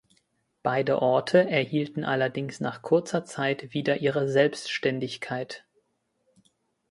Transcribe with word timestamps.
Beide 0.63 0.99
Orte 1.03 1.47
erhielten 1.47 2.03
allerdings 2.03 2.59
nach 2.59 2.81
kurzer 2.81 3.23
Zeit 3.23 3.71
wieder 3.75 3.97
ihre 4.01 4.27
Selbstständigkeit. 4.27 5.63